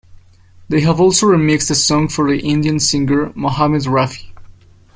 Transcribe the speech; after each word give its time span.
They 0.67 0.79
have 0.81 0.99
also 0.99 1.27
remixed 1.27 1.69
a 1.69 1.75
song 1.75 2.07
for 2.07 2.27
the 2.27 2.39
Indian 2.39 2.79
singer 2.79 3.31
Mohammed 3.35 3.83
Rafi. 3.83 4.31